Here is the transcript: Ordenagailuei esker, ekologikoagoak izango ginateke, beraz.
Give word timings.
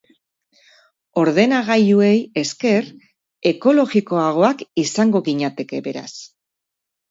Ordenagailuei 1.23 2.15
esker, 2.43 2.89
ekologikoagoak 3.53 4.67
izango 4.87 5.25
ginateke, 5.31 5.85
beraz. 5.93 6.11